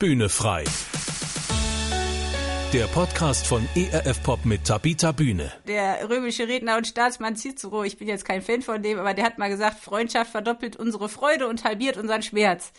[0.00, 0.62] Bühne frei.
[2.72, 5.50] Der Podcast von ERF Pop mit Tabita Bühne.
[5.66, 9.24] Der römische Redner und Staatsmann Cicero, ich bin jetzt kein Fan von dem, aber der
[9.24, 12.72] hat mal gesagt, Freundschaft verdoppelt unsere Freude und halbiert unseren Schmerz.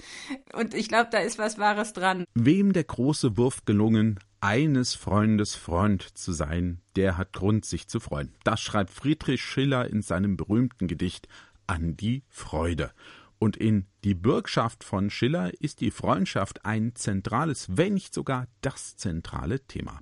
[0.53, 2.23] Und ich glaube, da ist was Wahres dran.
[2.35, 7.99] Wem der große Wurf gelungen, eines Freundes Freund zu sein, der hat Grund, sich zu
[7.99, 8.33] freuen.
[8.45, 11.27] Das schreibt Friedrich Schiller in seinem berühmten Gedicht
[11.67, 12.91] An die Freude.
[13.39, 18.97] Und in Die Bürgschaft von Schiller ist die Freundschaft ein zentrales, wenn nicht sogar das
[18.97, 20.01] zentrale Thema.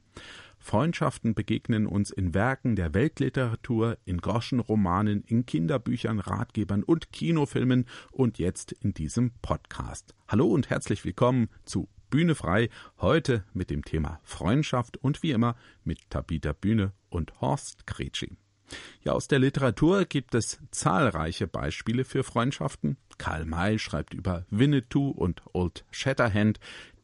[0.57, 8.39] Freundschaften begegnen uns in Werken der Weltliteratur, in Groschenromanen, in Kinderbüchern, Ratgebern und Kinofilmen und
[8.39, 10.15] jetzt in diesem Podcast.
[10.27, 12.69] Hallo und herzlich willkommen zu Bühne frei,
[12.99, 18.35] heute mit dem Thema Freundschaft und wie immer mit Tabita Bühne und Horst Kretschi.
[19.03, 22.97] Ja, aus der Literatur gibt es zahlreiche Beispiele für Freundschaften.
[23.17, 26.59] Karl May schreibt über Winnetou und Old Shatterhand,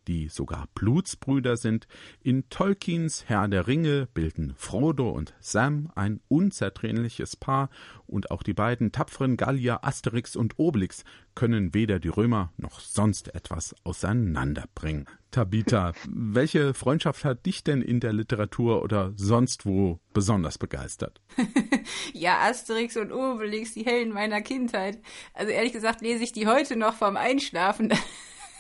[0.08, 1.88] die sogar Blutsbrüder sind.
[2.22, 7.70] In Tolkiens Herr der Ringe bilden Frodo und Sam ein unzertrennliches Paar
[8.08, 11.04] und auch die beiden tapferen Gallier Asterix und Obelix
[11.36, 15.08] können weder die Römer noch sonst etwas auseinanderbringen.
[15.32, 21.22] Tabitha, welche Freundschaft hat dich denn in der Literatur oder sonst wo besonders begeistert?
[22.14, 25.00] ja, Asterix und Obelix, die Helden meiner Kindheit.
[25.34, 27.92] Also ehrlich gesagt lese ich die heute noch vorm Einschlafen.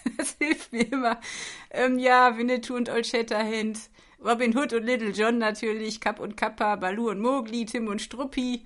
[0.17, 1.19] das hilft mir immer.
[1.71, 3.79] Ähm, ja, Winnetou und Old Shatterhand,
[4.23, 8.65] Robin Hood und Little John natürlich, Kapp und Kappa, Balu und Mowgli, Tim und Struppi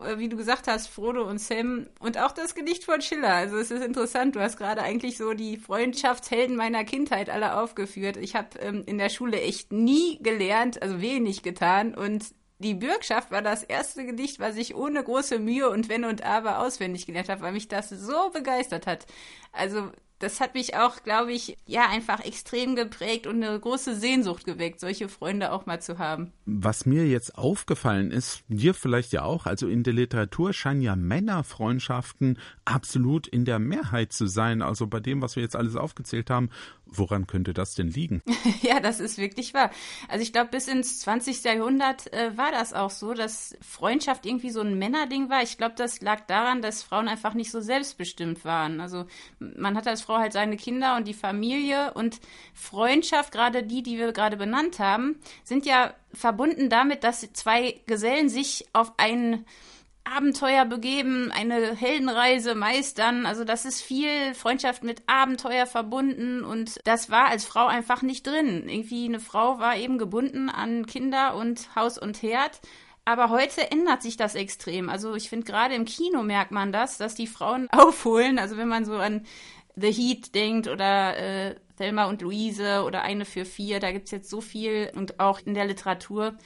[0.00, 3.34] äh, wie du gesagt hast, Frodo und Sam und auch das Gedicht von Schiller.
[3.34, 8.16] Also es ist interessant, du hast gerade eigentlich so die Freundschaftshelden meiner Kindheit alle aufgeführt.
[8.16, 12.24] Ich habe ähm, in der Schule echt nie gelernt, also wenig getan und
[12.58, 16.58] die Bürgschaft war das erste Gedicht, was ich ohne große Mühe und Wenn und Aber
[16.58, 19.06] auswendig gelernt habe, weil mich das so begeistert hat.
[19.50, 24.44] Also das hat mich auch, glaube ich, ja, einfach extrem geprägt und eine große Sehnsucht
[24.44, 26.32] geweckt, solche Freunde auch mal zu haben.
[26.44, 30.94] Was mir jetzt aufgefallen ist, dir vielleicht ja auch, also in der Literatur scheinen ja
[30.94, 34.60] Männerfreundschaften absolut in der Mehrheit zu sein.
[34.60, 36.50] Also bei dem, was wir jetzt alles aufgezählt haben,
[36.92, 38.22] Woran könnte das denn liegen?
[38.62, 39.70] ja, das ist wirklich wahr.
[40.08, 41.44] Also ich glaube, bis ins 20.
[41.44, 45.42] Jahrhundert äh, war das auch so, dass Freundschaft irgendwie so ein Männerding war.
[45.42, 48.80] Ich glaube, das lag daran, dass Frauen einfach nicht so selbstbestimmt waren.
[48.80, 49.06] Also
[49.38, 52.20] man hat als Frau halt seine Kinder und die Familie und
[52.54, 58.28] Freundschaft, gerade die, die wir gerade benannt haben, sind ja verbunden damit, dass zwei Gesellen
[58.28, 59.46] sich auf einen
[60.16, 63.26] Abenteuer begeben, eine Heldenreise meistern.
[63.26, 68.26] Also das ist viel Freundschaft mit Abenteuer verbunden und das war als Frau einfach nicht
[68.26, 68.68] drin.
[68.68, 72.60] Irgendwie eine Frau war eben gebunden an Kinder und Haus und Herd.
[73.04, 74.88] Aber heute ändert sich das extrem.
[74.88, 78.38] Also ich finde gerade im Kino merkt man das, dass die Frauen aufholen.
[78.38, 79.26] Also wenn man so an
[79.76, 84.10] The Heat denkt oder äh, Thelma und Luise oder eine für vier, da gibt es
[84.10, 86.36] jetzt so viel und auch in der Literatur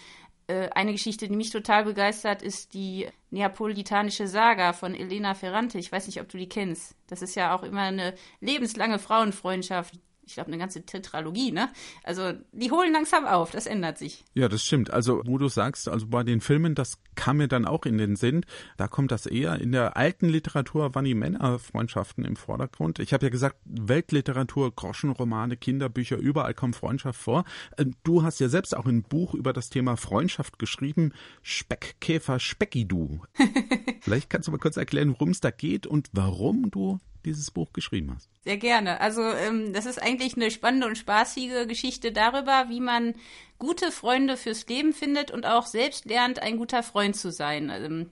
[0.47, 5.79] eine Geschichte, die mich total begeistert, ist die neapolitanische Saga von Elena Ferrante.
[5.79, 6.97] Ich weiß nicht, ob du die kennst.
[7.07, 9.95] Das ist ja auch immer eine lebenslange Frauenfreundschaft
[10.27, 11.71] ich glaube, eine ganze Tetralogie, ne?
[12.03, 14.25] Also, die holen langsam auf, das ändert sich.
[14.35, 14.91] Ja, das stimmt.
[14.91, 18.17] Also, wo du sagst, also bei den Filmen, das kam mir dann auch in den
[18.17, 18.45] Sinn.
[18.77, 19.61] Da kommt das eher.
[19.61, 22.99] In der alten Literatur waren die Männerfreundschaften im Vordergrund.
[22.99, 27.45] Ich habe ja gesagt, Weltliteratur, Groschenromane, Kinderbücher, überall kommt Freundschaft vor.
[27.77, 31.13] Äh, du hast ja selbst auch ein Buch über das Thema Freundschaft geschrieben.
[31.43, 33.21] Speckkäfer Speckidu.
[34.01, 37.73] Vielleicht kannst du mal kurz erklären, worum es da geht und warum du dieses Buch
[37.73, 38.29] geschrieben hast.
[38.45, 39.01] Sehr gerne.
[39.01, 43.15] Also ähm, das ist eigentlich eine spannende und spaßige Geschichte darüber, wie man
[43.59, 47.71] gute Freunde fürs Leben findet und auch selbst lernt, ein guter Freund zu sein.
[47.71, 48.07] Also,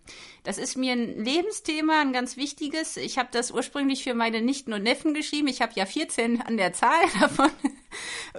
[0.45, 2.97] das ist mir ein Lebensthema, ein ganz wichtiges.
[2.97, 5.49] Ich habe das ursprünglich für meine Nichten und Neffen geschrieben.
[5.49, 7.51] Ich habe ja 14 an der Zahl davon.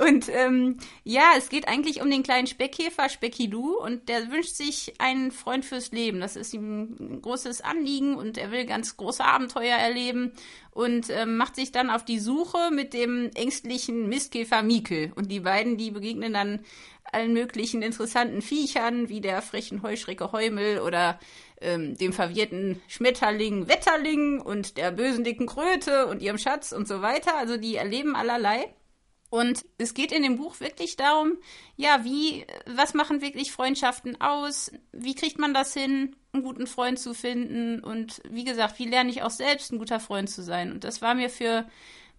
[0.03, 5.00] Und ähm, ja, es geht eigentlich um den kleinen Speckkäfer Speckidu und der wünscht sich
[5.00, 6.19] einen Freund fürs Leben.
[6.19, 10.34] Das ist ihm ein großes Anliegen und er will ganz große Abenteuer erleben
[10.74, 15.12] und ähm, macht sich dann auf die Suche mit dem ängstlichen Mistkäfer Mikel.
[15.16, 16.60] Und die beiden, die begegnen dann
[17.04, 21.20] allen möglichen interessanten Viechern, wie der frechen Heuschrecke Heumel oder
[21.62, 27.02] ähm, dem verwirrten Schmetterling Wetterling und der bösen dicken Kröte und ihrem Schatz und so
[27.02, 27.38] weiter.
[27.38, 28.74] Also die erleben allerlei.
[29.33, 31.39] Und es geht in dem Buch wirklich darum,
[31.75, 34.71] ja, wie, was machen wirklich Freundschaften aus?
[34.91, 37.83] Wie kriegt man das hin, einen guten Freund zu finden?
[37.83, 40.71] Und wie gesagt, wie lerne ich auch selbst ein guter Freund zu sein?
[40.71, 41.68] Und das war mir für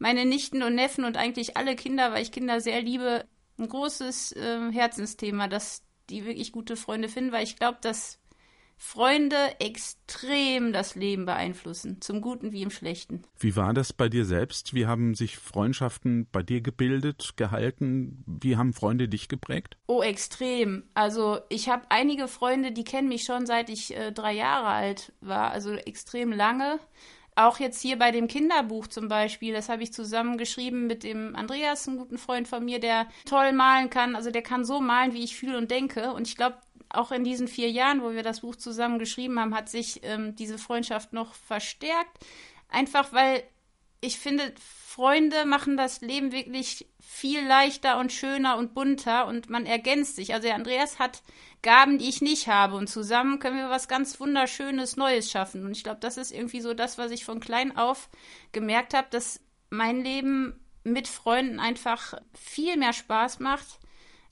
[0.00, 3.26] meine Nichten und Neffen und eigentlich alle Kinder, weil ich Kinder sehr liebe,
[3.60, 8.18] ein großes äh, Herzensthema, dass die wirklich gute Freunde finden, weil ich glaube, dass
[8.76, 13.22] Freunde extrem das Leben beeinflussen, zum Guten wie im Schlechten.
[13.38, 14.74] Wie war das bei dir selbst?
[14.74, 18.24] Wie haben sich Freundschaften bei dir gebildet, gehalten?
[18.26, 19.76] Wie haben Freunde dich geprägt?
[19.86, 20.84] Oh, extrem.
[20.94, 25.12] Also ich habe einige Freunde, die kennen mich schon seit ich äh, drei Jahre alt
[25.20, 26.78] war, also extrem lange.
[27.36, 31.34] Auch jetzt hier bei dem Kinderbuch zum Beispiel, das habe ich zusammen geschrieben mit dem
[31.34, 34.14] Andreas, einem guten Freund von mir, der toll malen kann.
[34.14, 36.12] Also der kann so malen, wie ich fühle und denke.
[36.12, 36.58] Und ich glaube,
[36.94, 40.36] auch in diesen vier Jahren, wo wir das Buch zusammen geschrieben haben, hat sich ähm,
[40.36, 42.18] diese Freundschaft noch verstärkt.
[42.68, 43.42] Einfach weil
[44.00, 49.64] ich finde, Freunde machen das Leben wirklich viel leichter und schöner und bunter und man
[49.64, 50.34] ergänzt sich.
[50.34, 51.22] Also der Andreas hat
[51.62, 55.64] Gaben, die ich nicht habe und zusammen können wir was ganz wunderschönes Neues schaffen.
[55.64, 58.10] Und ich glaube, das ist irgendwie so das, was ich von klein auf
[58.52, 59.40] gemerkt habe, dass
[59.70, 63.80] mein Leben mit Freunden einfach viel mehr Spaß macht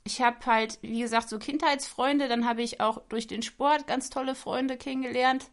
[0.05, 2.29] ich habe halt, wie gesagt, so Kindheitsfreunde.
[2.29, 5.51] Dann habe ich auch durch den Sport ganz tolle Freunde kennengelernt.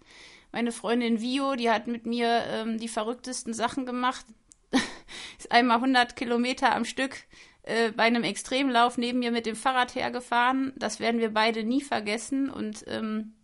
[0.51, 4.25] Meine Freundin Vio, die hat mit mir ähm, die verrücktesten Sachen gemacht.
[5.37, 7.17] ist einmal 100 Kilometer am Stück
[7.63, 10.73] äh, bei einem Extremlauf neben mir mit dem Fahrrad hergefahren.
[10.75, 12.49] Das werden wir beide nie vergessen.
[12.49, 13.35] Und ähm,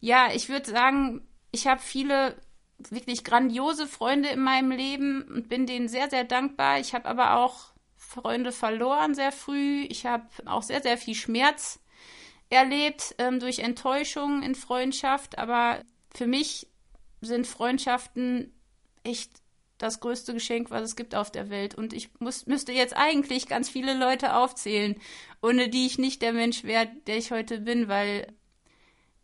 [0.00, 2.36] ja, ich würde sagen, ich habe viele
[2.88, 6.80] wirklich grandiose Freunde in meinem Leben und bin denen sehr, sehr dankbar.
[6.80, 7.72] Ich habe aber auch
[8.10, 9.84] Freunde verloren sehr früh.
[9.88, 11.78] Ich habe auch sehr, sehr viel Schmerz
[12.48, 15.38] erlebt ähm, durch Enttäuschung in Freundschaft.
[15.38, 15.80] Aber
[16.12, 16.66] für mich
[17.20, 18.52] sind Freundschaften
[19.04, 19.30] echt
[19.78, 21.76] das größte Geschenk, was es gibt auf der Welt.
[21.76, 25.00] Und ich muss, müsste jetzt eigentlich ganz viele Leute aufzählen,
[25.40, 28.34] ohne die ich nicht der Mensch wäre, der ich heute bin, weil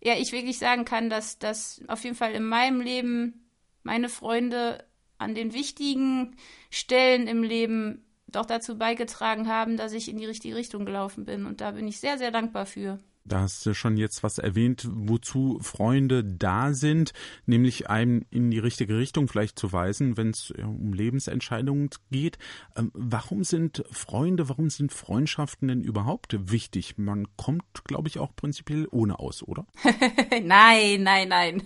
[0.01, 3.51] ja, ich wirklich sagen kann, dass das auf jeden Fall in meinem Leben
[3.83, 4.87] meine Freunde
[5.19, 6.37] an den wichtigen
[6.71, 11.47] Stellen im Leben doch dazu beigetragen haben, dass ich in die richtige Richtung gelaufen bin.
[11.47, 12.99] Und da bin ich sehr, sehr dankbar für.
[13.27, 17.13] Da hast du schon jetzt was erwähnt, wozu Freunde da sind,
[17.45, 22.39] nämlich einem in die richtige Richtung vielleicht zu weisen, wenn es um Lebensentscheidungen geht.
[22.77, 26.99] Ähm, warum sind Freunde, warum sind Freundschaften denn überhaupt wichtig?
[26.99, 29.67] Man kommt, glaube ich, auch prinzipiell ohne aus, oder?
[30.43, 31.63] nein, nein, nein.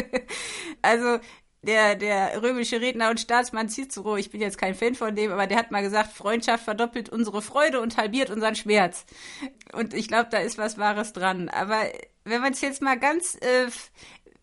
[0.82, 1.18] also
[1.62, 5.46] der, der römische Redner und Staatsmann Cicero, ich bin jetzt kein Fan von dem, aber
[5.46, 9.04] der hat mal gesagt, Freundschaft verdoppelt unsere Freude und halbiert unseren Schmerz.
[9.72, 11.48] Und ich glaube, da ist was Wahres dran.
[11.48, 11.82] Aber
[12.24, 13.66] wenn man es jetzt mal ganz äh,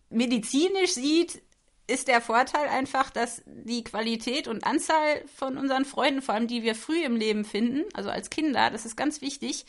[0.10, 1.42] medizinisch sieht,
[1.88, 6.64] ist der Vorteil einfach, dass die Qualität und Anzahl von unseren Freunden, vor allem die
[6.64, 9.66] wir früh im Leben finden, also als Kinder, das ist ganz wichtig,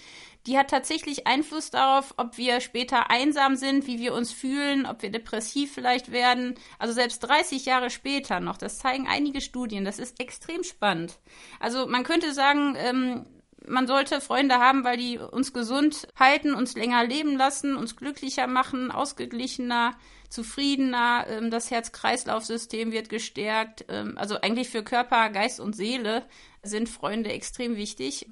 [0.47, 5.03] die hat tatsächlich Einfluss darauf, ob wir später einsam sind, wie wir uns fühlen, ob
[5.03, 6.55] wir depressiv vielleicht werden.
[6.79, 11.19] Also selbst 30 Jahre später noch, das zeigen einige Studien, das ist extrem spannend.
[11.61, 13.27] Also man könnte sagen, ähm,
[13.65, 18.47] man sollte Freunde haben, weil die uns gesund halten, uns länger leben lassen, uns glücklicher
[18.47, 19.97] machen, ausgeglichener,
[20.29, 21.27] zufriedener.
[21.29, 23.85] Ähm, das Herz-Kreislauf-System wird gestärkt.
[23.89, 26.27] Ähm, also eigentlich für Körper, Geist und Seele
[26.63, 28.29] sind Freunde extrem wichtig.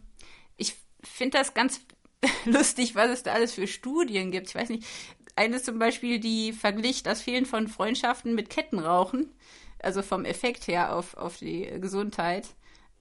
[0.56, 1.81] Ich finde das ganz
[2.44, 4.49] lustig, was es da alles für Studien gibt.
[4.49, 4.87] Ich weiß nicht,
[5.37, 9.32] eine zum Beispiel, die verglich das Fehlen von Freundschaften mit Kettenrauchen,
[9.81, 12.47] also vom Effekt her auf, auf die Gesundheit.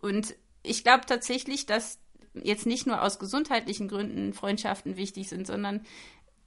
[0.02, 2.00] Und ich glaube tatsächlich, dass
[2.34, 5.86] jetzt nicht nur aus gesundheitlichen Gründen Freundschaften wichtig sind, sondern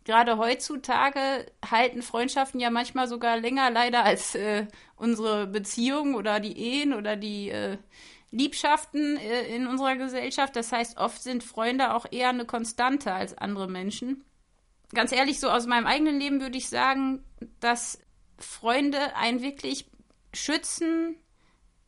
[0.04, 4.66] gerade heutzutage halten Freundschaften ja manchmal sogar länger leider als äh,
[4.96, 7.76] unsere Beziehungen oder die Ehen oder die äh,
[8.30, 10.56] Liebschaften äh, in unserer Gesellschaft.
[10.56, 14.24] Das heißt, oft sind Freunde auch eher eine Konstante als andere Menschen.
[14.94, 17.24] Ganz ehrlich, so aus meinem eigenen Leben würde ich sagen,
[17.60, 17.98] dass
[18.38, 19.86] Freunde einen wirklich
[20.32, 21.16] schützen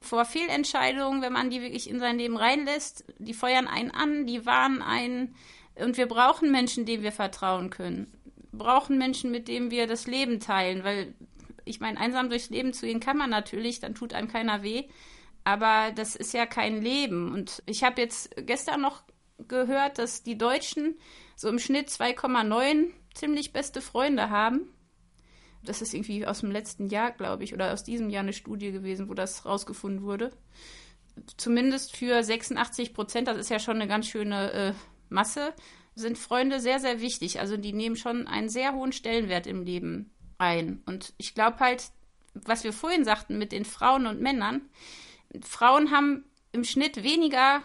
[0.00, 3.04] vor Fehlentscheidungen, wenn man die wirklich in sein Leben reinlässt.
[3.18, 5.34] Die feuern einen an, die warnen einen.
[5.74, 8.12] Und wir brauchen Menschen, denen wir vertrauen können.
[8.52, 11.14] Brauchen Menschen, mit denen wir das Leben teilen, weil
[11.64, 14.84] ich meine, einsam durchs Leben zu gehen kann man natürlich, dann tut einem keiner weh.
[15.44, 17.32] Aber das ist ja kein Leben.
[17.32, 19.02] Und ich habe jetzt gestern noch
[19.46, 20.98] gehört, dass die Deutschen
[21.36, 24.68] so im Schnitt 2,9 ziemlich beste Freunde haben.
[25.64, 28.72] Das ist irgendwie aus dem letzten Jahr, glaube ich, oder aus diesem Jahr eine Studie
[28.72, 30.30] gewesen, wo das rausgefunden wurde.
[31.36, 34.72] Zumindest für 86 Prozent, das ist ja schon eine ganz schöne äh,
[35.08, 35.52] Masse,
[35.94, 37.40] sind Freunde sehr, sehr wichtig.
[37.40, 40.82] Also die nehmen schon einen sehr hohen Stellenwert im Leben ein.
[40.86, 41.90] Und ich glaube halt,
[42.34, 44.62] was wir vorhin sagten mit den Frauen und Männern,
[45.42, 47.62] Frauen haben im Schnitt weniger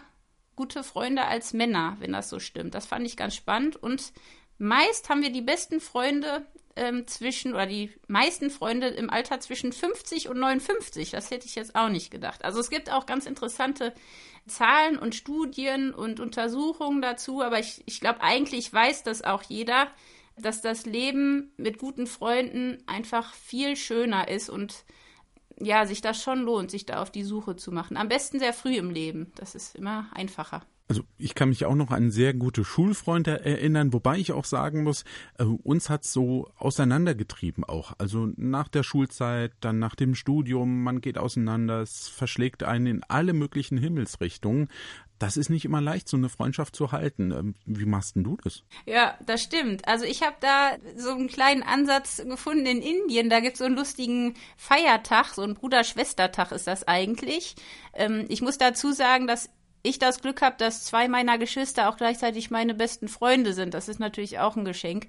[0.56, 2.74] gute Freunde als Männer, wenn das so stimmt.
[2.74, 3.76] Das fand ich ganz spannend.
[3.76, 4.12] Und
[4.58, 9.72] meist haben wir die besten Freunde ähm, zwischen, oder die meisten Freunde im Alter zwischen
[9.72, 11.10] 50 und 59.
[11.10, 12.44] Das hätte ich jetzt auch nicht gedacht.
[12.44, 13.94] Also es gibt auch ganz interessante
[14.46, 19.88] Zahlen und Studien und Untersuchungen dazu, aber ich, ich glaube, eigentlich weiß das auch jeder.
[20.36, 24.84] dass das Leben mit guten Freunden einfach viel schöner ist und
[25.60, 27.96] ja, sich das schon lohnt, sich da auf die Suche zu machen.
[27.96, 29.32] Am besten sehr früh im Leben.
[29.36, 30.66] Das ist immer einfacher.
[30.86, 34.82] Also ich kann mich auch noch an sehr gute Schulfreunde erinnern, wobei ich auch sagen
[34.82, 35.04] muss,
[35.38, 37.94] äh, uns hat's so auseinandergetrieben auch.
[37.96, 43.02] Also nach der Schulzeit, dann nach dem Studium, man geht auseinander, es verschlägt einen in
[43.08, 44.68] alle möglichen Himmelsrichtungen.
[45.18, 47.30] Das ist nicht immer leicht, so eine Freundschaft zu halten.
[47.30, 48.62] Ähm, wie machst denn du das?
[48.84, 49.88] Ja, das stimmt.
[49.88, 53.30] Also ich habe da so einen kleinen Ansatz gefunden in Indien.
[53.30, 57.54] Da gibt es so einen lustigen Feiertag, so ein Bruder-Schwester-Tag ist das eigentlich.
[57.94, 59.48] Ähm, ich muss dazu sagen, dass
[59.84, 63.74] ich das Glück habe, dass zwei meiner Geschwister auch gleichzeitig meine besten Freunde sind.
[63.74, 65.08] Das ist natürlich auch ein Geschenk.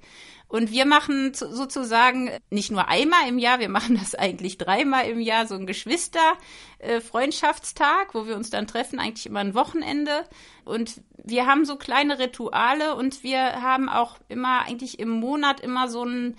[0.50, 5.22] Und wir machen sozusagen nicht nur einmal im Jahr, wir machen das eigentlich dreimal im
[5.22, 10.25] Jahr, so ein Geschwister-Freundschaftstag, wo wir uns dann treffen, eigentlich immer ein Wochenende.
[10.65, 15.88] Und wir haben so kleine Rituale und wir haben auch immer, eigentlich im Monat immer
[15.88, 16.36] so ein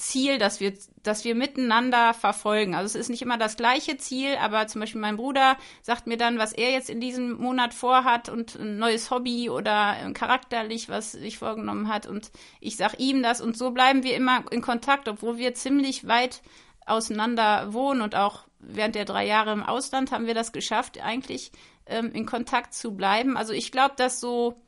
[0.00, 2.74] Ziel, das wir, das wir miteinander verfolgen.
[2.74, 6.16] Also es ist nicht immer das gleiche Ziel, aber zum Beispiel mein Bruder sagt mir
[6.16, 11.12] dann, was er jetzt in diesem Monat vorhat und ein neues Hobby oder charakterlich, was
[11.12, 12.06] sich vorgenommen hat.
[12.06, 12.30] Und
[12.60, 16.42] ich sag ihm das und so bleiben wir immer in Kontakt, obwohl wir ziemlich weit
[16.86, 21.52] auseinander wohnen und auch während der drei Jahre im Ausland haben wir das geschafft, eigentlich
[21.86, 23.36] ähm, in Kontakt zu bleiben.
[23.36, 24.60] Also ich glaube, dass so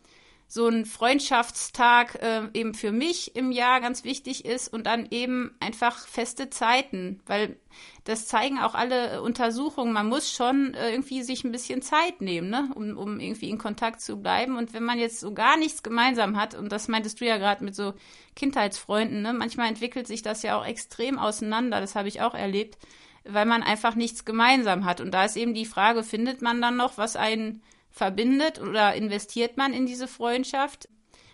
[0.53, 5.57] so ein Freundschaftstag äh, eben für mich im Jahr ganz wichtig ist und dann eben
[5.61, 7.57] einfach feste Zeiten, weil
[8.05, 9.95] das zeigen auch alle Untersuchungen.
[9.95, 12.71] Man muss schon äh, irgendwie sich ein bisschen Zeit nehmen, ne?
[12.75, 14.59] um, um irgendwie in Kontakt zu bleiben.
[14.59, 17.65] Und wenn man jetzt so gar nichts gemeinsam hat, und das meintest du ja gerade
[17.65, 17.95] mit so
[18.37, 19.33] Kindheitsfreunden, ne?
[19.33, 22.77] manchmal entwickelt sich das ja auch extrem auseinander, das habe ich auch erlebt,
[23.25, 25.01] weil man einfach nichts gemeinsam hat.
[25.01, 29.57] Und da ist eben die Frage, findet man dann noch, was einen verbindet oder investiert
[29.57, 30.89] man in diese Freundschaft?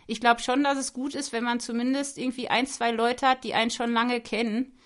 [0.06, 3.44] Ich glaube schon, dass es gut ist, wenn man zumindest irgendwie ein, zwei Leute hat,
[3.44, 4.78] die einen schon lange kennen,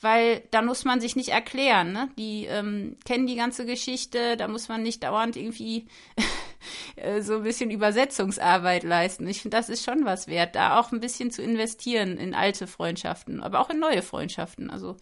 [0.00, 1.92] weil da muss man sich nicht erklären.
[1.92, 2.08] Ne?
[2.16, 5.88] Die ähm, kennen die ganze Geschichte, da muss man nicht dauernd irgendwie
[6.96, 9.26] äh, so ein bisschen Übersetzungsarbeit leisten.
[9.26, 12.68] Ich finde, das ist schon was wert, da auch ein bisschen zu investieren in alte
[12.68, 14.70] Freundschaften, aber auch in neue Freundschaften.
[14.70, 14.96] Also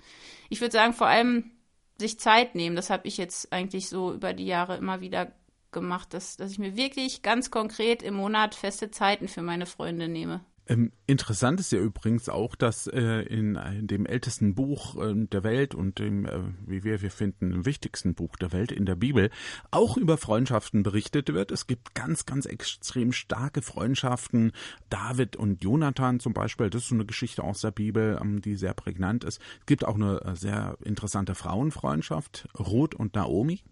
[0.48, 1.52] ich würde sagen, vor allem
[1.98, 2.76] sich Zeit nehmen.
[2.76, 5.32] Das habe ich jetzt eigentlich so über die Jahre immer wieder
[5.76, 10.08] gemacht, dass, dass ich mir wirklich ganz konkret im Monat feste Zeiten für meine Freunde
[10.08, 10.40] nehme.
[10.68, 15.44] Ähm, interessant ist ja übrigens auch, dass äh, in, in, dem ältesten Buch äh, der
[15.44, 19.30] Welt und dem, äh, wie wir, wir finden, wichtigsten Buch der Welt in der Bibel
[19.70, 21.52] auch über Freundschaften berichtet wird.
[21.52, 24.50] Es gibt ganz, ganz extrem starke Freundschaften.
[24.90, 28.56] David und Jonathan zum Beispiel, das ist so eine Geschichte aus der Bibel, ähm, die
[28.56, 29.40] sehr prägnant ist.
[29.60, 33.62] Es gibt auch eine äh, sehr interessante Frauenfreundschaft, Ruth und Naomi.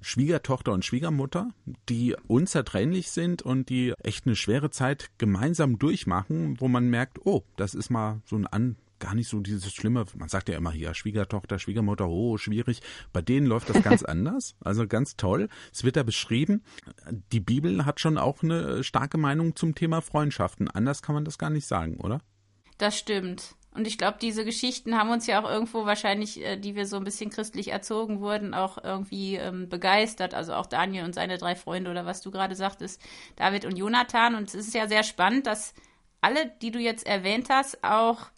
[0.00, 1.50] Schwiegertochter und Schwiegermutter,
[1.88, 7.44] die unzertrennlich sind und die echt eine schwere Zeit gemeinsam durchmachen, wo man merkt, oh,
[7.56, 10.04] das ist mal so ein an gar nicht so dieses Schlimme.
[10.16, 12.80] Man sagt ja immer hier Schwiegertochter, Schwiegermutter, oh, schwierig.
[13.12, 14.54] Bei denen läuft das ganz anders.
[14.60, 15.48] Also ganz toll.
[15.72, 16.62] Es wird da beschrieben.
[17.32, 20.70] Die Bibel hat schon auch eine starke Meinung zum Thema Freundschaften.
[20.70, 22.20] Anders kann man das gar nicht sagen, oder?
[22.78, 23.55] Das stimmt.
[23.76, 26.96] Und ich glaube, diese Geschichten haben uns ja auch irgendwo wahrscheinlich, äh, die wir so
[26.96, 30.32] ein bisschen christlich erzogen wurden, auch irgendwie ähm, begeistert.
[30.32, 33.02] Also auch Daniel und seine drei Freunde oder was du gerade sagtest,
[33.36, 34.34] David und Jonathan.
[34.34, 35.74] Und es ist ja sehr spannend, dass
[36.22, 38.28] alle, die du jetzt erwähnt hast, auch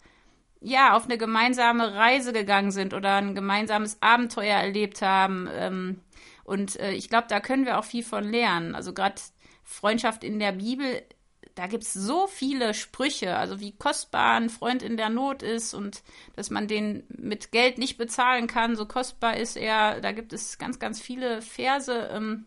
[0.61, 5.47] ja auf eine gemeinsame Reise gegangen sind oder ein gemeinsames Abenteuer erlebt haben.
[5.53, 6.01] Ähm,
[6.43, 8.75] und äh, ich glaube, da können wir auch viel von lernen.
[8.75, 9.21] Also gerade
[9.63, 11.03] Freundschaft in der Bibel
[11.59, 15.73] da gibt es so viele Sprüche, also wie kostbar ein Freund in der Not ist
[15.73, 16.03] und
[16.37, 19.99] dass man den mit Geld nicht bezahlen kann, so kostbar ist er.
[19.99, 22.09] Da gibt es ganz, ganz viele Verse.
[22.13, 22.45] Ähm,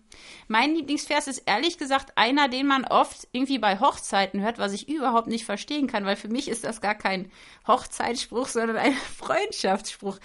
[0.48, 4.88] mein Lieblingsvers ist ehrlich gesagt einer, den man oft irgendwie bei Hochzeiten hört, was ich
[4.88, 7.30] überhaupt nicht verstehen kann, weil für mich ist das gar kein
[7.66, 10.20] Hochzeitsspruch, sondern ein Freundschaftsspruch.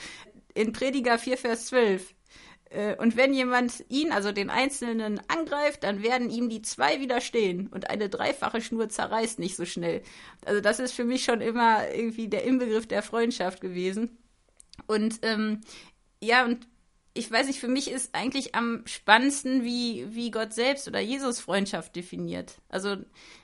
[0.53, 2.15] In Prediger 4, Vers 12.
[2.69, 7.67] Äh, und wenn jemand ihn, also den Einzelnen, angreift, dann werden ihm die zwei widerstehen
[7.67, 10.01] und eine dreifache Schnur zerreißt nicht so schnell.
[10.45, 14.17] Also das ist für mich schon immer irgendwie der Inbegriff der Freundschaft gewesen.
[14.85, 15.61] Und ähm,
[16.21, 16.67] ja, und
[17.13, 21.39] ich weiß nicht, für mich ist eigentlich am spannendsten, wie, wie Gott selbst oder Jesus
[21.39, 22.55] Freundschaft definiert.
[22.69, 22.97] Also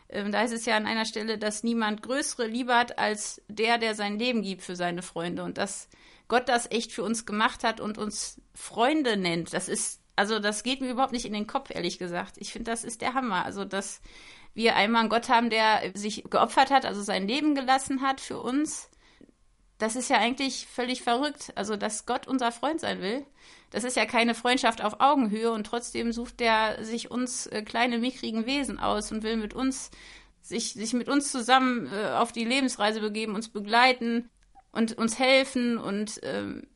[0.10, 3.80] ähm, da heißt es ja an einer Stelle, dass niemand größere Liebe hat als der,
[3.80, 5.44] der sein Leben gibt für seine Freunde.
[5.44, 5.89] Und das
[6.34, 9.54] Gott das echt für uns gemacht hat und uns Freunde nennt.
[9.54, 12.38] Das ist, also das geht mir überhaupt nicht in den Kopf, ehrlich gesagt.
[12.40, 13.46] Ich finde, das ist der Hammer.
[13.46, 14.02] Also, dass
[14.56, 18.40] wir einmal einen Gott haben, der sich geopfert hat, also sein Leben gelassen hat für
[18.40, 18.90] uns.
[19.78, 21.52] Das ist ja eigentlich völlig verrückt.
[21.54, 23.28] Also, dass Gott unser Freund sein will,
[23.70, 28.00] das ist ja keine Freundschaft auf Augenhöhe und trotzdem sucht der sich uns äh, kleine
[28.00, 29.92] mickrigen Wesen aus und will mit uns
[30.42, 34.32] sich, sich mit uns zusammen äh, auf die Lebensreise begeben, uns begleiten
[34.74, 36.68] und uns helfen und ähm,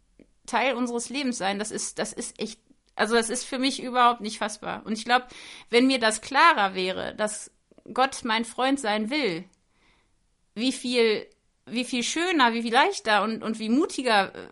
[0.46, 1.60] Teil unseres Lebens sein.
[1.60, 2.60] Das ist, das ist echt,
[2.96, 4.86] also das ist für mich überhaupt nicht fassbar.
[4.86, 5.28] Und ich glaube,
[5.70, 7.52] wenn mir das klarer wäre, dass
[7.94, 9.44] Gott mein Freund sein will,
[10.56, 11.28] wie viel,
[11.66, 14.50] wie viel schöner, wie viel leichter und, und wie mutiger äh,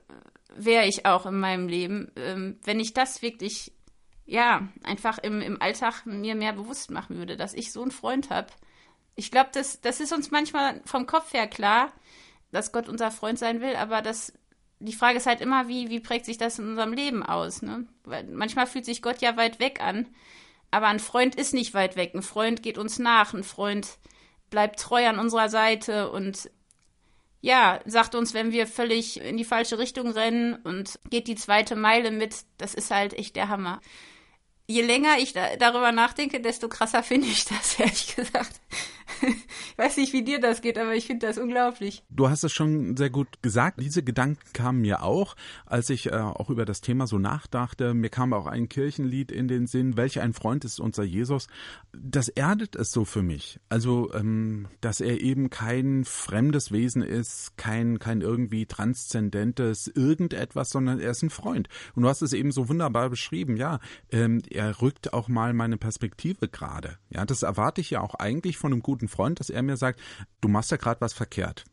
[0.55, 3.73] wäre ich auch in meinem Leben, ähm, wenn ich das wirklich,
[4.25, 8.29] ja, einfach im, im Alltag mir mehr bewusst machen würde, dass ich so einen Freund
[8.29, 8.47] habe.
[9.15, 11.93] Ich glaube, das, das ist uns manchmal vom Kopf her klar,
[12.55, 14.33] dass Gott unser Freund sein will, aber das,
[14.79, 17.61] die Frage ist halt immer, wie, wie prägt sich das in unserem Leben aus?
[17.61, 17.85] Ne?
[18.03, 20.07] Weil manchmal fühlt sich Gott ja weit weg an,
[20.71, 22.13] aber ein Freund ist nicht weit weg.
[22.15, 23.97] Ein Freund geht uns nach, ein Freund
[24.49, 26.49] bleibt treu an unserer Seite und
[27.41, 31.75] ja, sagt uns, wenn wir völlig in die falsche Richtung rennen und geht die zweite
[31.75, 33.81] Meile mit, das ist halt echt der Hammer.
[34.67, 38.61] Je länger ich da, darüber nachdenke, desto krasser finde ich das, ehrlich gesagt.
[39.21, 42.03] ich weiß nicht, wie dir das geht, aber ich finde das unglaublich.
[42.09, 43.79] Du hast es schon sehr gut gesagt.
[43.79, 47.93] Diese Gedanken kamen mir auch, als ich äh, auch über das Thema so nachdachte.
[47.93, 51.47] Mir kam auch ein Kirchenlied in den Sinn, welch ein Freund ist unser Jesus.
[51.93, 53.59] Das erdet es so für mich.
[53.69, 60.99] Also, ähm, dass er eben kein fremdes Wesen ist, kein, kein irgendwie transzendentes irgendetwas, sondern
[60.99, 61.69] er ist ein Freund.
[61.93, 63.57] Und du hast es eben so wunderbar beschrieben.
[63.57, 63.79] Ja,
[64.11, 66.97] ähm, er rückt auch mal meine Perspektive gerade.
[67.09, 69.99] Ja, das erwarte ich ja auch eigentlich von einem guten Freund, dass er mir sagt,
[70.41, 71.65] du machst ja gerade was verkehrt.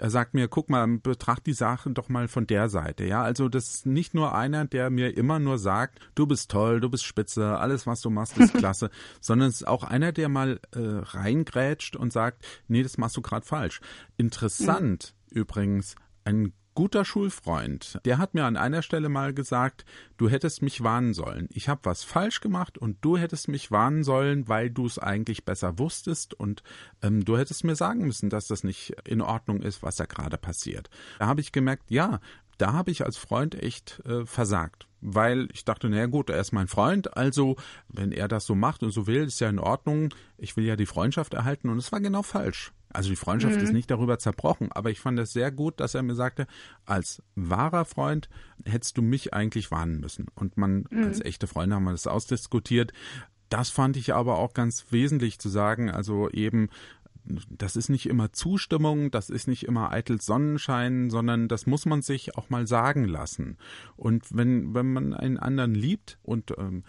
[0.00, 3.04] Er sagt mir, guck mal, betracht die Sache doch mal von der Seite.
[3.04, 6.80] Ja, also das ist nicht nur einer, der mir immer nur sagt, du bist toll,
[6.80, 8.88] du bist spitze, alles was du machst ist klasse,
[9.20, 13.20] sondern es ist auch einer, der mal äh, reingrätscht und sagt, nee, das machst du
[13.20, 13.82] gerade falsch.
[14.16, 15.36] Interessant mhm.
[15.36, 19.84] übrigens, ein guter Schulfreund, der hat mir an einer Stelle mal gesagt,
[20.16, 21.46] du hättest mich warnen sollen.
[21.52, 25.44] Ich habe was falsch gemacht und du hättest mich warnen sollen, weil du es eigentlich
[25.44, 26.62] besser wusstest und
[27.02, 30.38] ähm, du hättest mir sagen müssen, dass das nicht in Ordnung ist, was da gerade
[30.38, 30.88] passiert.
[31.18, 32.18] Da habe ich gemerkt, ja,
[32.56, 34.88] da habe ich als Freund echt äh, versagt.
[35.02, 37.56] Weil ich dachte, naja gut, er ist mein Freund, also
[37.88, 40.14] wenn er das so macht und so will, ist ja in Ordnung.
[40.38, 42.72] Ich will ja die Freundschaft erhalten und es war genau falsch.
[42.92, 43.62] Also die Freundschaft mhm.
[43.62, 46.46] ist nicht darüber zerbrochen, aber ich fand es sehr gut, dass er mir sagte,
[46.84, 48.28] als wahrer Freund
[48.64, 50.26] hättest du mich eigentlich warnen müssen.
[50.34, 51.04] Und man, mhm.
[51.04, 52.92] als echte Freunde haben wir das ausdiskutiert.
[53.48, 56.68] Das fand ich aber auch ganz wesentlich zu sagen, also eben,
[57.48, 62.02] das ist nicht immer Zustimmung, das ist nicht immer eitel Sonnenschein, sondern das muss man
[62.02, 63.56] sich auch mal sagen lassen.
[63.96, 66.84] Und wenn, wenn man einen anderen liebt und ähm,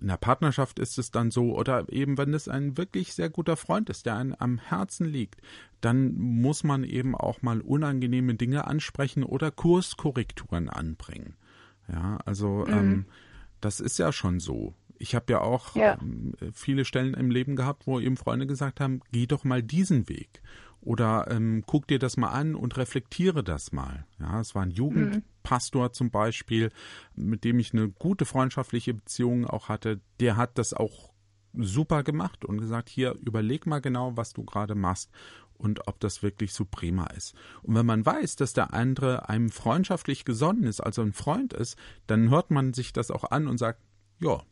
[0.00, 3.56] in der Partnerschaft ist es dann so, oder eben wenn es ein wirklich sehr guter
[3.56, 5.40] Freund ist, der einem am Herzen liegt,
[5.80, 11.34] dann muss man eben auch mal unangenehme Dinge ansprechen oder Kurskorrekturen anbringen.
[11.92, 12.72] Ja, also mhm.
[12.72, 13.06] ähm,
[13.60, 14.74] das ist ja schon so.
[14.98, 15.98] Ich habe ja auch ja.
[16.00, 20.08] Ähm, viele Stellen im Leben gehabt, wo eben Freunde gesagt haben, geh doch mal diesen
[20.08, 20.42] Weg.
[20.84, 24.06] Oder ähm, guck dir das mal an und reflektiere das mal.
[24.20, 25.92] Ja, es war ein Jugendpastor mhm.
[25.92, 26.70] zum Beispiel,
[27.14, 30.00] mit dem ich eine gute freundschaftliche Beziehung auch hatte.
[30.20, 31.14] Der hat das auch
[31.56, 35.10] super gemacht und gesagt, hier überleg mal genau, was du gerade machst
[35.56, 37.34] und ob das wirklich so prima ist.
[37.62, 41.78] Und wenn man weiß, dass der andere einem freundschaftlich gesonnen ist, also ein Freund ist,
[42.06, 43.80] dann hört man sich das auch an und sagt,
[44.20, 44.42] ja,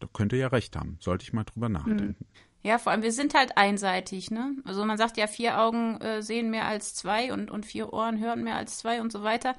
[0.00, 2.26] da könnte ja recht haben, sollte ich mal drüber nachdenken.
[2.62, 4.54] Ja, vor allem, wir sind halt einseitig, ne?
[4.64, 8.20] Also man sagt ja, vier Augen äh, sehen mehr als zwei und, und vier Ohren
[8.20, 9.54] hören mehr als zwei und so weiter.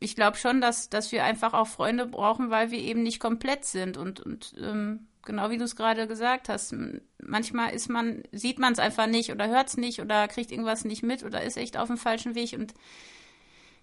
[0.00, 3.64] Ich glaube schon, dass, dass wir einfach auch Freunde brauchen, weil wir eben nicht komplett
[3.64, 3.96] sind.
[3.96, 6.74] Und, und ähm, genau wie du es gerade gesagt hast,
[7.22, 10.84] manchmal ist man, sieht man es einfach nicht oder hört es nicht oder kriegt irgendwas
[10.84, 12.52] nicht mit oder ist echt auf dem falschen Weg.
[12.52, 12.74] Und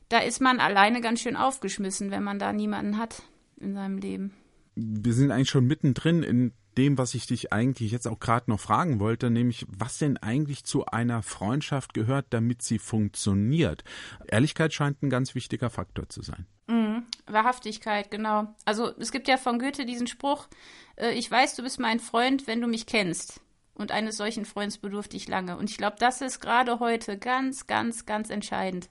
[0.10, 3.24] da ist man alleine ganz schön aufgeschmissen, wenn man da niemanden hat
[3.58, 4.34] in seinem Leben.
[4.76, 8.60] Wir sind eigentlich schon mittendrin in dem, was ich dich eigentlich jetzt auch gerade noch
[8.60, 13.84] fragen wollte, nämlich was denn eigentlich zu einer Freundschaft gehört, damit sie funktioniert.
[14.28, 16.46] Ehrlichkeit scheint ein ganz wichtiger Faktor zu sein.
[16.68, 18.54] Mhm, Wahrhaftigkeit, genau.
[18.66, 20.48] Also es gibt ja von Goethe diesen Spruch,
[20.96, 23.42] äh, ich weiß, du bist mein Freund, wenn du mich kennst.
[23.74, 25.58] Und eines solchen Freunds bedurfte ich lange.
[25.58, 28.90] Und ich glaube, das ist gerade heute ganz, ganz, ganz entscheidend.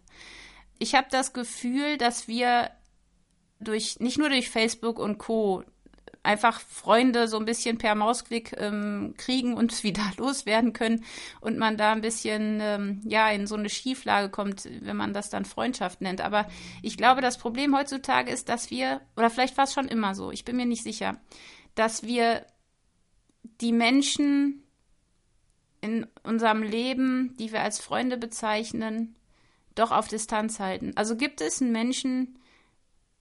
[0.79, 2.71] Ich habe das Gefühl, dass wir
[3.61, 5.63] durch, nicht nur durch Facebook und Co
[6.29, 11.05] einfach Freunde so ein bisschen per Mausklick ähm, kriegen und wieder loswerden können
[11.41, 15.31] und man da ein bisschen ähm, ja in so eine Schieflage kommt, wenn man das
[15.31, 16.21] dann Freundschaft nennt.
[16.21, 16.47] Aber
[16.83, 20.31] ich glaube, das Problem heutzutage ist, dass wir oder vielleicht war es schon immer so,
[20.31, 21.19] ich bin mir nicht sicher,
[21.75, 22.45] dass wir
[23.63, 24.63] die Menschen
[25.81, 29.17] in unserem Leben, die wir als Freunde bezeichnen,
[29.75, 30.93] doch auf Distanz halten.
[30.95, 32.39] Also gibt es einen Menschen,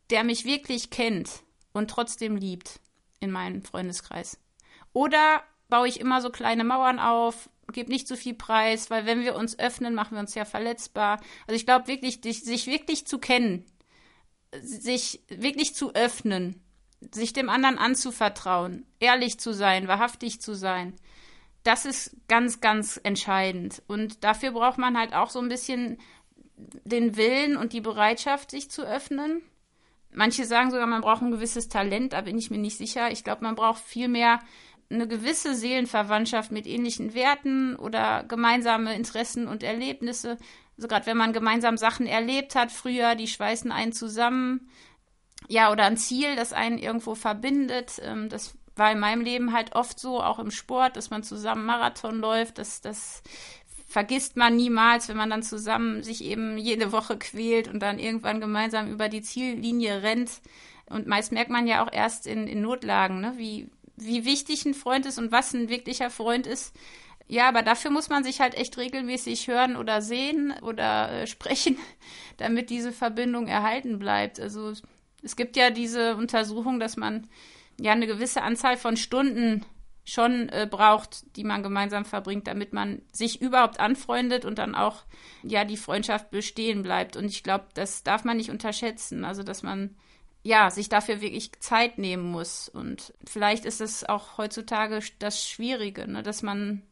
[0.10, 2.82] der mich wirklich kennt und trotzdem liebt
[3.20, 4.40] in meinem Freundeskreis.
[4.94, 9.22] Oder baue ich immer so kleine Mauern auf, gebe nicht zu viel Preis, weil wenn
[9.22, 11.20] wir uns öffnen, machen wir uns ja verletzbar.
[11.48, 13.66] Also ich glaube wirklich, sich wirklich zu kennen,
[14.62, 16.64] sich wirklich zu öffnen,
[17.12, 20.96] sich dem anderen anzuvertrauen, ehrlich zu sein, wahrhaftig zu sein,
[21.64, 23.84] das ist ganz, ganz entscheidend.
[23.88, 26.00] Und dafür braucht man halt auch so ein bisschen
[26.56, 29.42] den Willen und die Bereitschaft, sich zu öffnen.
[30.12, 33.12] Manche sagen sogar, man braucht ein gewisses Talent, da bin ich mir nicht sicher.
[33.12, 34.40] Ich glaube, man braucht vielmehr
[34.90, 40.38] eine gewisse Seelenverwandtschaft mit ähnlichen Werten oder gemeinsame Interessen und Erlebnisse.
[40.78, 44.70] Also gerade wenn man gemeinsam Sachen erlebt hat früher, die schweißen einen zusammen.
[45.50, 48.00] Ja, oder ein Ziel, das einen irgendwo verbindet.
[48.02, 51.66] Ähm, das war in meinem Leben halt oft so, auch im Sport, dass man zusammen
[51.66, 52.58] Marathon läuft.
[52.58, 53.24] Das, das
[53.98, 58.40] vergisst man niemals, wenn man dann zusammen sich eben jede Woche quält und dann irgendwann
[58.40, 60.30] gemeinsam über die Ziellinie rennt.
[60.88, 64.76] Und meist merkt man ja auch erst in, in Notlagen, ne, wie, wie wichtig ein
[64.76, 66.76] Freund ist und was ein wirklicher Freund ist.
[67.28, 71.76] Ja, aber dafür muss man sich halt echt regelmäßig hören oder sehen oder äh, sprechen,
[72.38, 74.40] damit diese Verbindung erhalten bleibt.
[74.40, 74.74] Also
[75.24, 77.28] es gibt ja diese Untersuchung, dass man
[77.80, 79.66] ja eine gewisse Anzahl von Stunden
[80.08, 85.04] schon äh, braucht, die man gemeinsam verbringt, damit man sich überhaupt anfreundet und dann auch
[85.44, 87.18] ja die Freundschaft bestehen bleibt.
[87.18, 89.26] Und ich glaube, das darf man nicht unterschätzen.
[89.26, 89.98] Also dass man
[90.44, 92.70] ja sich dafür wirklich Zeit nehmen muss.
[92.70, 96.24] Und vielleicht ist es auch heutzutage das Schwierige, ne?
[96.24, 96.84] dass man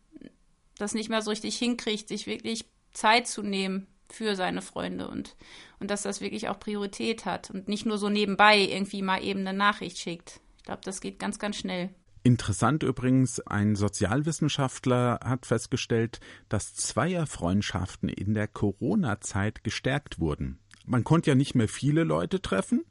[0.78, 5.38] das nicht mehr so richtig hinkriegt, sich wirklich Zeit zu nehmen für seine Freunde und,
[5.80, 9.40] und dass das wirklich auch Priorität hat und nicht nur so nebenbei irgendwie mal eben
[9.40, 10.42] eine Nachricht schickt.
[10.58, 11.92] Ich glaube, das geht ganz, ganz schnell.
[12.26, 20.58] Interessant übrigens, ein Sozialwissenschaftler hat festgestellt, dass Zweierfreundschaften in der Corona-Zeit gestärkt wurden.
[20.88, 22.84] Man konnte ja nicht mehr viele Leute treffen,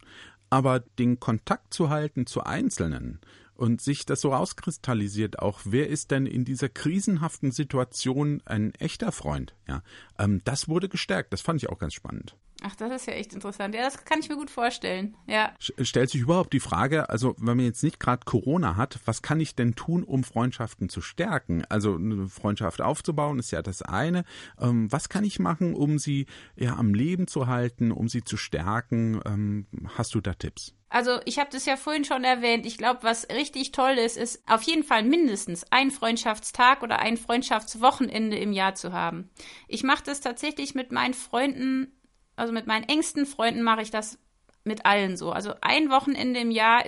[0.50, 3.18] aber den Kontakt zu halten zu Einzelnen
[3.56, 9.10] und sich das so rauskristallisiert auch, wer ist denn in dieser krisenhaften Situation ein echter
[9.10, 9.56] Freund?
[9.66, 9.82] Ja,
[10.16, 11.32] ähm, das wurde gestärkt.
[11.32, 12.36] Das fand ich auch ganz spannend.
[12.66, 13.74] Ach, das ist ja echt interessant.
[13.74, 15.14] Ja, das kann ich mir gut vorstellen.
[15.26, 15.52] Ja.
[15.58, 19.38] Stellt sich überhaupt die Frage, also wenn man jetzt nicht gerade Corona hat, was kann
[19.38, 21.64] ich denn tun, um Freundschaften zu stärken?
[21.68, 24.24] Also eine Freundschaft aufzubauen ist ja das eine.
[24.58, 26.24] Ähm, was kann ich machen, um sie
[26.56, 29.20] ja am Leben zu halten, um sie zu stärken?
[29.26, 29.66] Ähm,
[29.98, 30.72] hast du da Tipps?
[30.88, 32.64] Also ich habe das ja vorhin schon erwähnt.
[32.64, 37.18] Ich glaube, was richtig toll ist, ist auf jeden Fall mindestens ein Freundschaftstag oder ein
[37.18, 39.28] Freundschaftswochenende im Jahr zu haben.
[39.68, 41.92] Ich mache das tatsächlich mit meinen Freunden
[42.36, 44.18] also mit meinen engsten Freunden mache ich das
[44.64, 45.30] mit allen so.
[45.30, 46.84] Also ein Wochenende im Jahr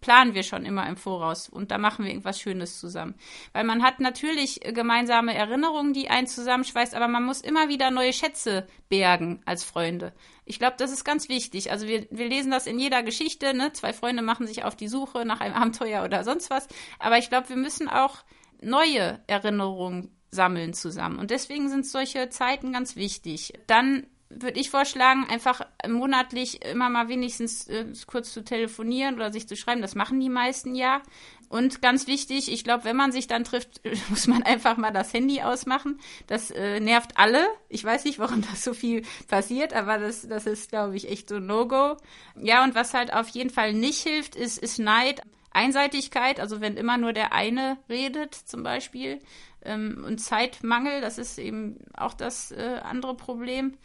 [0.00, 3.14] planen wir schon immer im Voraus und da machen wir irgendwas Schönes zusammen.
[3.52, 8.14] Weil man hat natürlich gemeinsame Erinnerungen, die einen zusammenschweißt, aber man muss immer wieder neue
[8.14, 10.14] Schätze bergen als Freunde.
[10.46, 11.70] Ich glaube, das ist ganz wichtig.
[11.70, 13.72] Also wir, wir lesen das in jeder Geschichte, ne?
[13.74, 16.66] Zwei Freunde machen sich auf die Suche nach einem Abenteuer oder sonst was.
[16.98, 18.24] Aber ich glaube, wir müssen auch
[18.62, 21.18] neue Erinnerungen sammeln zusammen.
[21.18, 23.52] Und deswegen sind solche Zeiten ganz wichtig.
[23.66, 29.48] Dann würde ich vorschlagen, einfach monatlich immer mal wenigstens äh, kurz zu telefonieren oder sich
[29.48, 29.80] zu schreiben.
[29.80, 31.02] Das machen die meisten ja.
[31.48, 35.12] Und ganz wichtig, ich glaube, wenn man sich dann trifft, muss man einfach mal das
[35.14, 35.98] Handy ausmachen.
[36.26, 37.46] Das äh, nervt alle.
[37.68, 41.28] Ich weiß nicht, warum das so viel passiert, aber das, das ist, glaube ich, echt
[41.28, 41.96] so No-Go.
[42.36, 45.22] Ja, und was halt auf jeden Fall nicht hilft, ist, ist Neid.
[45.50, 49.18] Einseitigkeit, also wenn immer nur der eine redet zum Beispiel.
[49.62, 53.76] Ähm, und Zeitmangel, das ist eben auch das äh, andere Problem.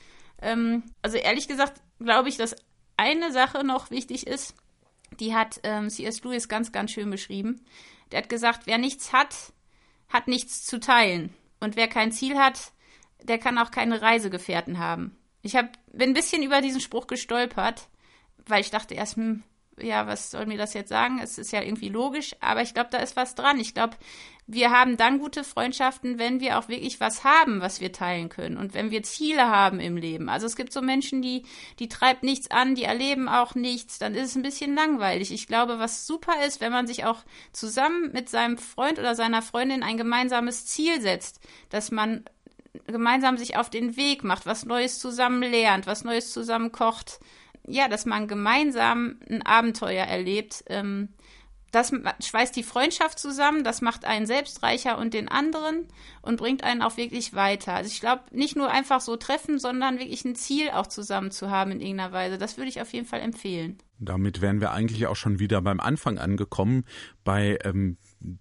[0.44, 2.56] Ähm, also ehrlich gesagt glaube ich, dass
[2.98, 4.56] eine Sache noch wichtig ist,
[5.20, 6.24] die hat ähm, C.S.
[6.24, 7.66] Lewis ganz, ganz schön beschrieben.
[8.12, 9.36] Der hat gesagt, wer nichts hat,
[10.10, 11.34] hat nichts zu teilen.
[11.60, 12.72] Und wer kein Ziel hat,
[13.22, 15.18] der kann auch keine Reisegefährten haben.
[15.42, 17.88] Ich hab, bin ein bisschen über diesen Spruch gestolpert,
[18.46, 19.44] weil ich dachte erst, hm,
[19.82, 21.20] ja, was soll mir das jetzt sagen?
[21.22, 23.60] Es ist ja irgendwie logisch, aber ich glaube, da ist was dran.
[23.60, 23.96] Ich glaube,
[24.46, 28.58] wir haben dann gute Freundschaften, wenn wir auch wirklich was haben, was wir teilen können
[28.58, 30.28] und wenn wir Ziele haben im Leben.
[30.28, 31.44] Also es gibt so Menschen, die,
[31.80, 35.32] die treibt nichts an, die erleben auch nichts, dann ist es ein bisschen langweilig.
[35.32, 39.42] Ich glaube, was super ist, wenn man sich auch zusammen mit seinem Freund oder seiner
[39.42, 42.26] Freundin ein gemeinsames Ziel setzt, dass man
[42.88, 47.20] gemeinsam sich auf den Weg macht, was Neues zusammen lernt, was Neues zusammen kocht
[47.68, 50.64] ja, dass man gemeinsam ein Abenteuer erlebt.
[50.68, 51.10] Ähm,
[51.74, 51.92] das
[52.24, 55.88] schweißt die Freundschaft zusammen, das macht einen selbstreicher und den anderen
[56.22, 57.74] und bringt einen auch wirklich weiter.
[57.74, 61.50] Also ich glaube, nicht nur einfach so treffen, sondern wirklich ein Ziel auch zusammen zu
[61.50, 62.38] haben in irgendeiner Weise.
[62.38, 63.80] Das würde ich auf jeden Fall empfehlen.
[63.98, 66.86] Damit wären wir eigentlich auch schon wieder beim Anfang angekommen,
[67.24, 67.98] bei ähm,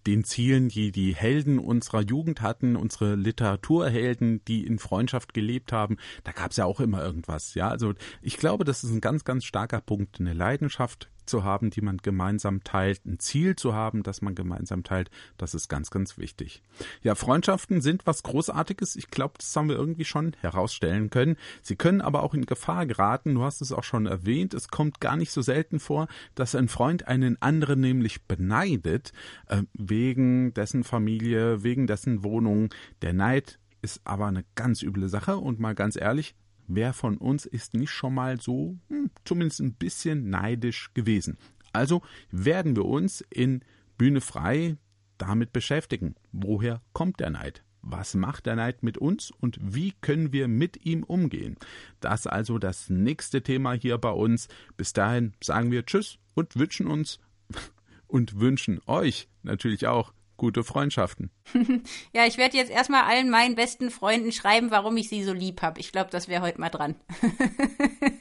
[0.07, 5.97] den Zielen, die die Helden unserer Jugend hatten, unsere Literaturhelden, die in Freundschaft gelebt haben,
[6.25, 7.55] da gab es ja auch immer irgendwas.
[7.55, 10.21] Ja, also ich glaube, das ist ein ganz, ganz starker Punkt.
[10.21, 14.85] Eine Leidenschaft zu haben, die man gemeinsam teilt, ein Ziel zu haben, das man gemeinsam
[14.85, 16.63] teilt, das ist ganz, ganz wichtig.
[17.03, 18.97] Ja, Freundschaften sind was Großartiges.
[18.97, 21.37] Ich glaube, das haben wir irgendwie schon herausstellen können.
[21.63, 23.35] Sie können aber auch in Gefahr geraten.
[23.35, 24.55] Du hast es auch schon erwähnt.
[24.55, 29.13] Es kommt gar nicht so selten vor, dass ein Freund einen anderen nämlich beneidet,
[29.47, 32.71] äh, wegen dessen Familie, wegen dessen Wohnung.
[33.03, 36.35] Der Neid ist aber eine ganz üble Sache und mal ganz ehrlich,
[36.67, 41.39] wer von uns ist nicht schon mal so hm, zumindest ein bisschen neidisch gewesen?
[41.73, 43.65] Also werden wir uns in
[43.97, 44.77] Bühne frei
[45.19, 46.15] damit beschäftigen.
[46.33, 47.65] Woher kommt der Neid?
[47.83, 51.57] Was macht der Neid mit uns und wie können wir mit ihm umgehen?
[52.01, 54.49] Das also das nächste Thema hier bei uns.
[54.77, 57.19] Bis dahin sagen wir Tschüss und wünschen uns
[58.07, 60.13] und wünschen euch natürlich auch
[60.43, 61.31] gute Freundschaften.
[62.13, 65.63] ja, ich werde jetzt erstmal allen meinen besten Freunden schreiben, warum ich sie so lieb
[65.63, 65.79] habe.
[65.79, 66.97] Ich glaube, das wäre heute mal dran.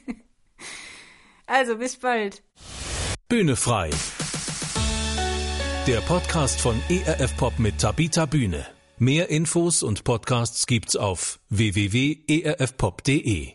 [1.46, 2.44] also, bis bald.
[3.28, 3.90] Bühne frei.
[5.88, 8.68] Der Podcast von ERF Pop mit Tabita Bühne.
[8.98, 13.54] Mehr Infos und Podcasts gibt's auf www.erfpop.de.